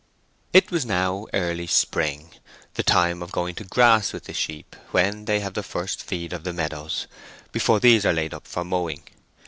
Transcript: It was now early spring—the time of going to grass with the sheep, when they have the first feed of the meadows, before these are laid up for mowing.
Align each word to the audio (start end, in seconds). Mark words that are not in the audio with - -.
It 0.51 0.71
was 0.71 0.83
now 0.83 1.27
early 1.31 1.67
spring—the 1.67 2.81
time 2.81 3.21
of 3.21 3.31
going 3.31 3.53
to 3.53 3.63
grass 3.63 4.13
with 4.13 4.23
the 4.23 4.33
sheep, 4.33 4.75
when 4.89 5.25
they 5.25 5.41
have 5.41 5.53
the 5.53 5.61
first 5.61 6.01
feed 6.01 6.33
of 6.33 6.43
the 6.43 6.53
meadows, 6.53 7.05
before 7.51 7.79
these 7.79 8.03
are 8.03 8.11
laid 8.13 8.33
up 8.33 8.47
for 8.47 8.65
mowing. 8.65 9.03